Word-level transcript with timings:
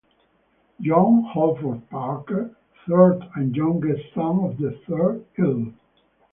John 0.81 1.25
Holford 1.25 1.87
Parker, 1.91 2.55
third 2.87 3.19
and 3.35 3.55
youngest 3.55 4.01
son 4.15 4.39
of 4.45 4.57
the 4.57 4.71
third 4.87 5.23
Earl. 5.37 5.73